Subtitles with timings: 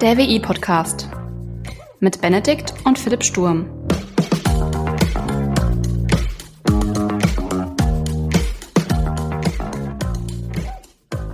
[0.00, 1.10] Der WI-Podcast
[1.98, 3.66] mit Benedikt und Philipp Sturm.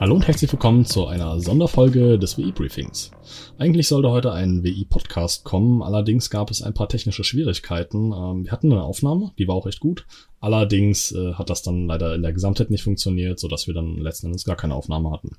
[0.00, 3.12] Hallo und herzlich willkommen zu einer Sonderfolge des WI-Briefings.
[3.56, 8.12] Eigentlich sollte heute ein WI-Podcast kommen, allerdings gab es ein paar technische Schwierigkeiten.
[8.12, 10.06] Ähm, wir hatten eine Aufnahme, die war auch echt gut.
[10.40, 14.26] Allerdings äh, hat das dann leider in der Gesamtheit nicht funktioniert, sodass wir dann letzten
[14.26, 15.36] Endes gar keine Aufnahme hatten.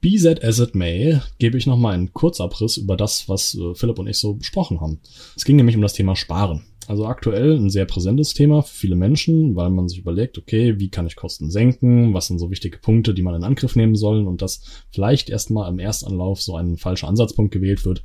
[0.00, 3.98] Be that as it may, gebe ich nochmal einen Kurzabriss über das, was äh, Philipp
[3.98, 5.00] und ich so besprochen haben.
[5.36, 6.62] Es ging nämlich um das Thema Sparen.
[6.86, 10.88] Also aktuell ein sehr präsentes Thema für viele Menschen, weil man sich überlegt, okay, wie
[10.88, 12.14] kann ich Kosten senken?
[12.14, 14.26] Was sind so wichtige Punkte, die man in Angriff nehmen soll?
[14.26, 18.02] Und dass vielleicht erstmal im Erstanlauf so ein falscher Ansatzpunkt gewählt wird.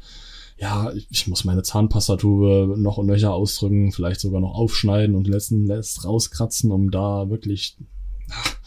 [0.59, 5.65] Ja, ich muss meine Zahnpastatube noch und nöcher ausdrücken, vielleicht sogar noch aufschneiden und letzten
[5.65, 7.77] lässt rauskratzen, um da wirklich
[8.29, 8.57] ach,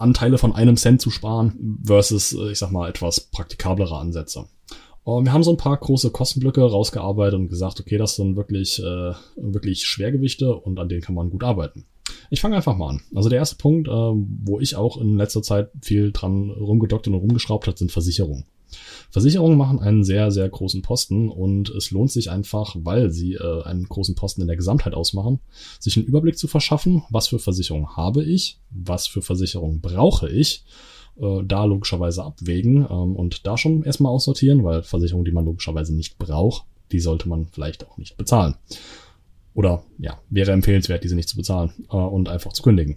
[0.00, 4.46] Anteile von einem Cent zu sparen versus, äh, ich sag mal, etwas praktikablere Ansätze.
[5.02, 8.78] Und wir haben so ein paar große Kostenblöcke rausgearbeitet und gesagt, okay, das sind wirklich,
[8.80, 11.86] äh, wirklich Schwergewichte und an denen kann man gut arbeiten.
[12.28, 13.02] Ich fange einfach mal an.
[13.14, 17.14] Also der erste Punkt, äh, wo ich auch in letzter Zeit viel dran rumgedockt und
[17.14, 18.44] rumgeschraubt hat, sind Versicherungen.
[19.10, 23.62] Versicherungen machen einen sehr, sehr großen Posten und es lohnt sich einfach, weil sie äh,
[23.64, 25.40] einen großen Posten in der Gesamtheit ausmachen,
[25.78, 30.64] sich einen Überblick zu verschaffen, was für Versicherungen habe ich, was für Versicherungen brauche ich,
[31.20, 35.94] äh, da logischerweise abwägen ähm, und da schon erstmal aussortieren, weil Versicherungen, die man logischerweise
[35.94, 38.54] nicht braucht, die sollte man vielleicht auch nicht bezahlen.
[39.54, 42.96] Oder ja, wäre empfehlenswert, diese nicht zu bezahlen äh, und einfach zu kündigen.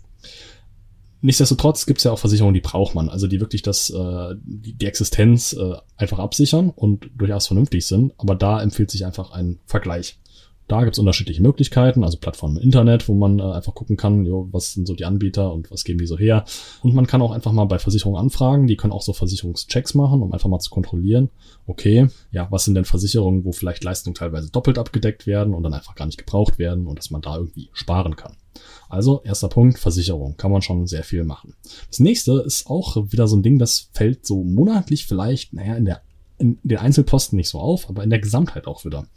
[1.24, 4.74] Nichtsdestotrotz gibt es ja auch Versicherungen, die braucht man, also die wirklich das, äh, die,
[4.74, 8.12] die Existenz äh, einfach absichern und durchaus vernünftig sind.
[8.18, 10.20] Aber da empfiehlt sich einfach ein Vergleich.
[10.68, 14.48] Da gibt's unterschiedliche Möglichkeiten, also Plattformen im Internet, wo man äh, einfach gucken kann, jo,
[14.52, 16.46] was sind so die Anbieter und was geben die so her.
[16.82, 20.22] Und man kann auch einfach mal bei Versicherungen anfragen, die können auch so Versicherungschecks machen,
[20.22, 21.30] um einfach mal zu kontrollieren,
[21.68, 25.74] okay, ja, was sind denn Versicherungen, wo vielleicht Leistungen teilweise doppelt abgedeckt werden und dann
[25.74, 28.38] einfach gar nicht gebraucht werden und dass man da irgendwie sparen kann.
[28.90, 30.38] Also, erster Punkt, Versicherung.
[30.38, 31.56] Kann man schon sehr viel machen.
[31.90, 35.86] Das nächste ist auch wieder so ein Ding, das fällt so monatlich vielleicht, naja, in
[35.86, 36.02] der
[36.44, 39.08] in den Einzelposten nicht so auf, aber in der Gesamtheit auch wieder.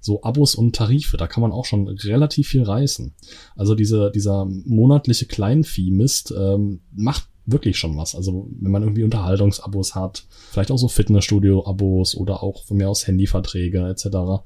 [0.00, 3.14] So Abos und Tarife, da kann man auch schon relativ viel reißen.
[3.54, 8.14] Also diese, dieser monatliche Kleinvieh-Mist ähm, macht wirklich schon was.
[8.14, 13.06] Also wenn man irgendwie Unterhaltungsabos hat, vielleicht auch so Fitnessstudio-Abos oder auch von mir aus
[13.06, 14.42] Handyverträge etc.,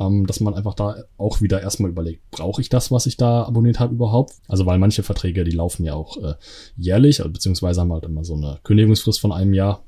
[0.00, 3.44] ähm, dass man einfach da auch wieder erstmal überlegt, brauche ich das, was ich da
[3.44, 4.32] abonniert habe überhaupt?
[4.48, 6.34] Also weil manche Verträge, die laufen ja auch äh,
[6.76, 9.84] jährlich, beziehungsweise haben halt immer so eine Kündigungsfrist von einem Jahr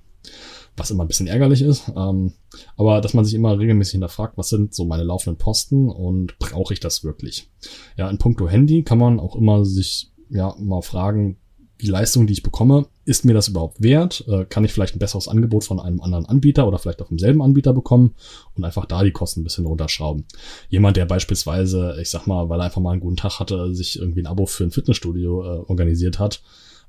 [0.76, 1.91] was immer ein bisschen ärgerlich ist.
[1.97, 2.32] Ähm,
[2.76, 6.75] aber dass man sich immer regelmäßig hinterfragt, was sind so meine laufenden Posten und brauche
[6.75, 7.50] ich das wirklich?
[7.97, 11.38] Ja, in puncto Handy kann man auch immer sich ja mal fragen,
[11.81, 14.25] die Leistung, die ich bekomme, ist mir das überhaupt wert?
[14.28, 17.19] Äh, kann ich vielleicht ein besseres Angebot von einem anderen Anbieter oder vielleicht auch vom
[17.19, 18.14] selben Anbieter bekommen
[18.54, 20.25] und einfach da die Kosten ein bisschen runterschrauben?
[20.69, 23.98] Jemand, der beispielsweise, ich sag mal, weil er einfach mal einen guten Tag hatte, sich
[23.98, 26.43] irgendwie ein Abo für ein Fitnessstudio äh, organisiert hat,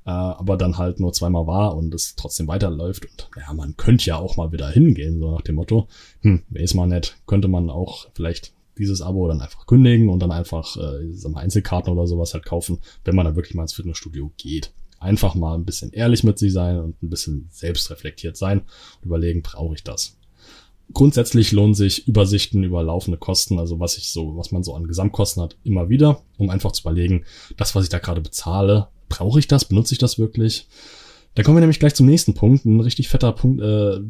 [0.08, 3.04] äh, aber dann halt nur zweimal war und es trotzdem weiterläuft.
[3.04, 5.86] Und ja, man könnte ja auch mal wieder hingehen, so nach dem Motto,
[6.22, 10.32] hm, weiß mal nett, könnte man auch vielleicht dieses Abo dann einfach kündigen und dann
[10.32, 13.74] einfach äh, sag mal, Einzelkarten oder sowas halt kaufen, wenn man dann wirklich mal ins
[13.74, 14.72] Fitnessstudio geht.
[14.98, 19.42] Einfach mal ein bisschen ehrlich mit sich sein und ein bisschen selbstreflektiert sein und überlegen,
[19.42, 20.16] brauche ich das?
[20.94, 24.86] Grundsätzlich lohnen sich Übersichten über laufende Kosten, also was ich so, was man so an
[24.86, 27.26] Gesamtkosten hat, immer wieder, um einfach zu überlegen,
[27.58, 29.64] das, was ich da gerade bezahle, brauche ich das?
[29.64, 30.68] Benutze ich das wirklich?
[31.34, 32.64] Da kommen wir nämlich gleich zum nächsten Punkt.
[32.64, 34.00] Ein richtig fetter Punkt, äh,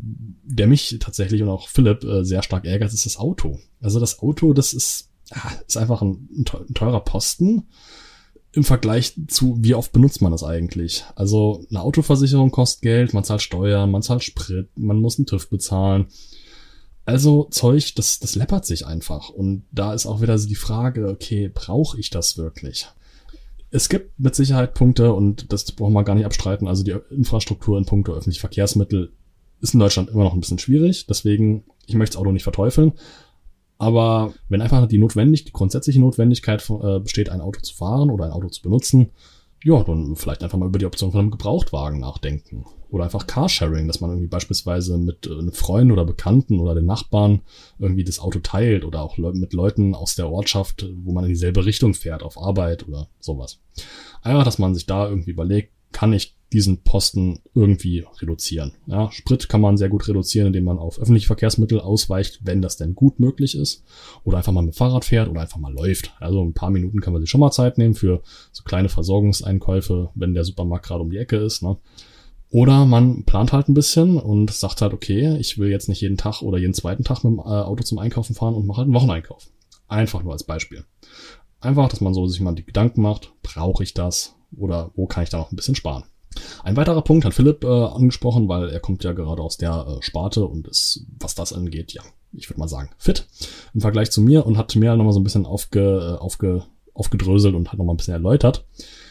[0.44, 3.58] der mich tatsächlich und auch Philipp äh, sehr stark ärgert, ist das Auto.
[3.80, 7.64] Also das Auto, das ist, ah, ist einfach ein, ein teurer Posten
[8.52, 11.04] im Vergleich zu, wie oft benutzt man das eigentlich?
[11.16, 15.50] Also eine Autoversicherung kostet Geld, man zahlt Steuern, man zahlt Sprit, man muss einen TÜV
[15.50, 16.06] bezahlen.
[17.04, 19.28] Also Zeug, das, das läppert sich einfach.
[19.28, 22.88] Und da ist auch wieder die Frage, okay, brauche ich das wirklich?
[23.70, 27.76] Es gibt mit Sicherheit Punkte, und das brauchen wir gar nicht abstreiten, also die Infrastruktur
[27.76, 29.12] in puncto öffentliche Verkehrsmittel
[29.60, 31.06] ist in Deutschland immer noch ein bisschen schwierig.
[31.06, 32.92] Deswegen, ich möchte das Auto nicht verteufeln.
[33.76, 38.26] Aber wenn einfach die notwendig, die grundsätzliche Notwendigkeit äh, besteht, ein Auto zu fahren oder
[38.26, 39.10] ein Auto zu benutzen,
[39.64, 42.64] ja, dann vielleicht einfach mal über die Option von einem Gebrauchtwagen nachdenken.
[42.90, 46.86] Oder einfach Carsharing, dass man irgendwie beispielsweise mit äh, einem Freund oder Bekannten oder den
[46.86, 47.42] Nachbarn
[47.78, 51.64] irgendwie das Auto teilt oder auch mit Leuten aus der Ortschaft, wo man in dieselbe
[51.64, 53.60] Richtung fährt, auf Arbeit oder sowas.
[54.22, 58.72] Einfach, dass man sich da irgendwie überlegt, kann ich diesen Posten irgendwie reduzieren.
[58.86, 62.76] Ja, Sprit kann man sehr gut reduzieren, indem man auf öffentliche Verkehrsmittel ausweicht, wenn das
[62.76, 63.84] denn gut möglich ist.
[64.24, 66.12] Oder einfach mal mit Fahrrad fährt oder einfach mal läuft.
[66.20, 70.10] Also ein paar Minuten kann man sich schon mal Zeit nehmen für so kleine Versorgungseinkäufe,
[70.14, 71.62] wenn der Supermarkt gerade um die Ecke ist.
[71.62, 71.76] Ne?
[72.50, 76.16] Oder man plant halt ein bisschen und sagt halt, okay, ich will jetzt nicht jeden
[76.16, 78.86] Tag oder jeden zweiten Tag mit dem äh, Auto zum Einkaufen fahren und mache halt
[78.86, 79.48] einen Wocheneinkauf.
[79.86, 80.84] Einfach nur als Beispiel.
[81.60, 85.24] Einfach, dass man so sich mal die Gedanken macht, brauche ich das oder wo kann
[85.24, 86.04] ich da noch ein bisschen sparen.
[86.62, 90.02] Ein weiterer Punkt hat Philipp äh, angesprochen, weil er kommt ja gerade aus der äh,
[90.02, 92.02] Sparte und ist, was das angeht, ja,
[92.32, 93.26] ich würde mal sagen, fit
[93.74, 96.64] im Vergleich zu mir und hat mir nochmal so ein bisschen aufge, äh, aufge,
[96.94, 98.66] aufgedröselt und hat nochmal ein bisschen erläutert,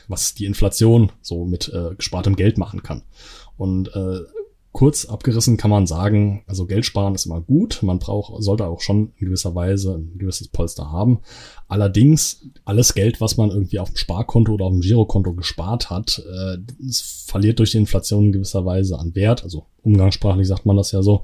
[0.07, 3.03] was die Inflation so mit äh, gespartem Geld machen kann.
[3.57, 4.19] Und äh,
[4.77, 7.81] kurz abgerissen kann man sagen, also Geld sparen ist immer gut.
[7.81, 11.19] Man braucht, sollte auch schon in gewisser Weise ein gewisses Polster haben.
[11.67, 16.23] Allerdings, alles Geld, was man irgendwie auf dem Sparkonto oder auf dem Girokonto gespart hat,
[16.31, 16.57] äh,
[17.25, 19.43] verliert durch die Inflation in gewisser Weise an Wert.
[19.43, 21.23] Also umgangssprachlich sagt man das ja so.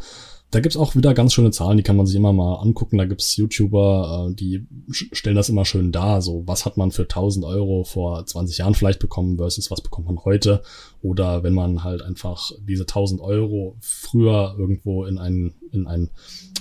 [0.53, 2.99] Da gibt's auch wieder ganz schöne Zahlen, die kann man sich immer mal angucken.
[2.99, 6.21] Da gibt's YouTuber, äh, die stellen das immer schön dar.
[6.21, 10.05] So, was hat man für 1000 Euro vor 20 Jahren vielleicht bekommen versus was bekommt
[10.05, 10.61] man heute?
[11.01, 16.11] Oder wenn man halt einfach diese 1000 Euro früher irgendwo in einen, in einen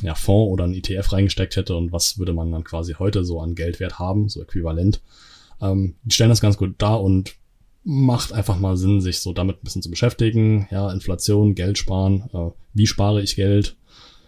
[0.00, 3.40] ja, Fonds oder einen ETF reingesteckt hätte und was würde man dann quasi heute so
[3.40, 5.02] an Geldwert haben, so äquivalent.
[5.60, 7.34] Ähm, die stellen das ganz gut dar und
[7.84, 10.66] macht einfach mal Sinn, sich so damit ein bisschen zu beschäftigen.
[10.70, 13.76] Ja, Inflation, Geld sparen, äh, wie spare ich Geld,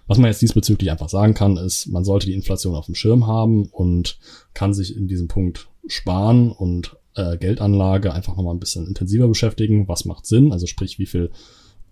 [0.07, 3.27] was man jetzt diesbezüglich einfach sagen kann, ist, man sollte die Inflation auf dem Schirm
[3.27, 4.19] haben und
[4.53, 9.89] kann sich in diesem Punkt sparen und äh, Geldanlage einfach nochmal ein bisschen intensiver beschäftigen.
[9.89, 10.53] Was macht Sinn?
[10.53, 11.31] Also sprich, wie viel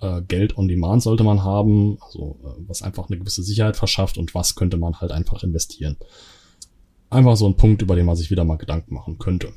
[0.00, 1.98] äh, Geld on Demand sollte man haben?
[2.02, 5.96] Also äh, was einfach eine gewisse Sicherheit verschafft und was könnte man halt einfach investieren?
[7.08, 9.52] Einfach so ein Punkt, über den man sich wieder mal Gedanken machen könnte.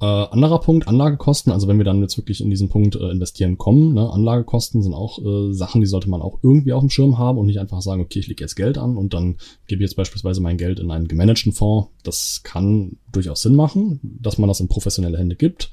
[0.00, 1.52] Äh, anderer Punkt, Anlagekosten.
[1.52, 4.92] Also wenn wir dann jetzt wirklich in diesen Punkt äh, investieren kommen, ne, Anlagekosten sind
[4.92, 7.80] auch äh, Sachen, die sollte man auch irgendwie auf dem Schirm haben und nicht einfach
[7.80, 9.36] sagen, okay, ich lege jetzt Geld an und dann
[9.66, 11.88] gebe ich jetzt beispielsweise mein Geld in einen gemanagten Fonds.
[12.02, 15.70] Das kann durchaus Sinn machen, dass man das in professionelle Hände gibt.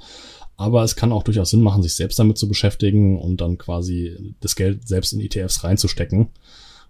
[0.56, 4.36] Aber es kann auch durchaus Sinn machen, sich selbst damit zu beschäftigen und dann quasi
[4.40, 6.30] das Geld selbst in ETFs reinzustecken.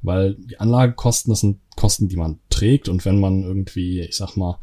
[0.03, 2.89] Weil die Anlagekosten, das sind Kosten, die man trägt.
[2.89, 4.59] Und wenn man irgendwie, ich sag mal,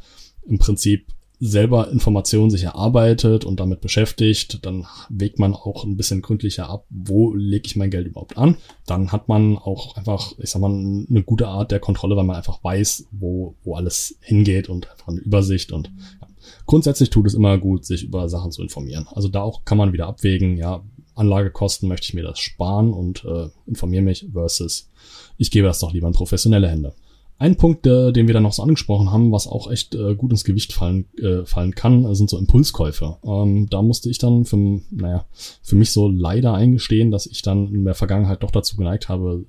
[0.47, 1.07] im Prinzip
[1.41, 6.85] selber Informationen sich erarbeitet und damit beschäftigt, dann wägt man auch ein bisschen gründlicher ab,
[6.91, 8.59] wo lege ich mein Geld überhaupt an.
[8.87, 12.37] Dann hat man auch einfach, ich sag mal, eine gute Art der Kontrolle, weil man
[12.37, 15.91] einfach weiß, wo, wo alles hingeht und einfach eine Übersicht und
[16.21, 16.29] ja.
[16.67, 19.09] grundsätzlich tut es immer gut, sich über Sachen zu informieren.
[19.11, 20.85] Also da auch kann man wieder abwägen, ja,
[21.15, 24.91] Anlagekosten möchte ich mir das sparen und äh, informiere mich versus
[25.39, 26.95] ich gebe das doch lieber in professionelle Hände.
[27.41, 30.31] Ein Punkt, äh, den wir dann noch so angesprochen haben, was auch echt äh, gut
[30.31, 33.17] ins Gewicht fallen, äh, fallen kann, sind so Impulskäufe.
[33.25, 34.59] Ähm, da musste ich dann für,
[34.91, 35.25] naja,
[35.63, 39.47] für mich so leider eingestehen, dass ich dann in der Vergangenheit doch dazu geneigt habe,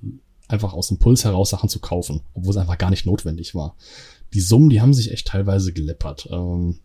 [0.48, 3.76] einfach aus Impuls heraus Sachen zu kaufen, obwohl es einfach gar nicht notwendig war.
[4.32, 6.30] Die Summen, die haben sich echt teilweise geleppert.
[6.32, 6.78] Ähm,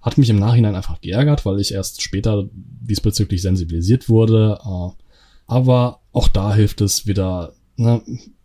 [0.00, 4.58] hat mich im Nachhinein einfach geärgert, weil ich erst später diesbezüglich sensibilisiert wurde.
[4.64, 5.02] Äh,
[5.46, 8.00] aber auch da hilft es wieder, ne,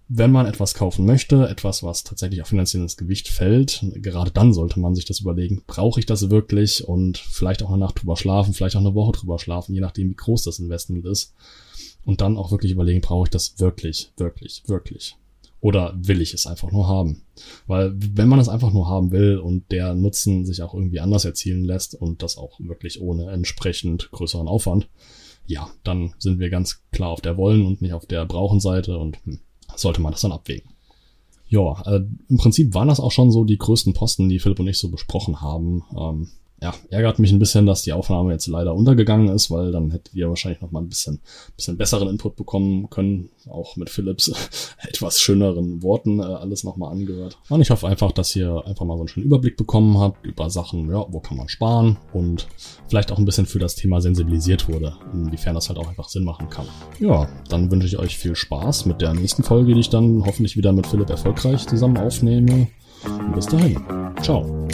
[0.08, 4.80] wenn man etwas kaufen möchte, etwas, was tatsächlich auf finanzielles Gewicht fällt, gerade dann sollte
[4.80, 8.54] man sich das überlegen, brauche ich das wirklich und vielleicht auch eine Nacht drüber schlafen,
[8.54, 11.34] vielleicht auch eine Woche drüber schlafen, je nachdem, wie groß das Investment ist.
[12.06, 15.16] Und dann auch wirklich überlegen, brauche ich das wirklich, wirklich, wirklich?
[15.62, 17.22] Oder will ich es einfach nur haben?
[17.68, 21.24] Weil wenn man es einfach nur haben will und der Nutzen sich auch irgendwie anders
[21.24, 24.90] erzielen lässt und das auch wirklich ohne entsprechend größeren Aufwand,
[25.46, 29.18] ja, dann sind wir ganz klar auf der Wollen und nicht auf der Brauchen-Seite und
[29.26, 29.40] hm,
[29.76, 30.70] sollte man das dann abwägen.
[31.48, 34.68] Ja, äh, im Prinzip waren das auch schon so die größten Posten, die Philipp und
[34.68, 35.84] ich so besprochen haben.
[35.96, 36.30] Ähm,
[36.64, 40.16] ja, ärgert mich ein bisschen, dass die Aufnahme jetzt leider untergegangen ist, weil dann hättet
[40.16, 41.20] ihr wahrscheinlich noch mal ein bisschen,
[41.58, 44.32] bisschen besseren Input bekommen können, auch mit Philips
[44.78, 47.38] etwas schöneren Worten äh, alles noch mal angehört.
[47.50, 50.50] Und ich hoffe einfach, dass ihr einfach mal so einen schönen Überblick bekommen habt über
[50.50, 52.48] Sachen, ja, wo kann man sparen und
[52.88, 56.24] vielleicht auch ein bisschen für das Thema sensibilisiert wurde, inwiefern das halt auch einfach Sinn
[56.24, 56.68] machen kann.
[56.98, 60.56] Ja, dann wünsche ich euch viel Spaß mit der nächsten Folge, die ich dann hoffentlich
[60.56, 62.70] wieder mit Philipp erfolgreich zusammen aufnehme.
[63.04, 63.82] Und bis dahin.
[64.22, 64.66] Ciao.